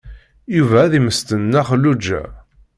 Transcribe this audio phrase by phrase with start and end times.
[0.55, 2.21] Yuba ad immesten Nna Xelluǧa.